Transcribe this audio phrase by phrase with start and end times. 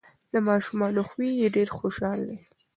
[0.33, 2.39] د ماشومانو خوی یې ډیر خوشحال دی.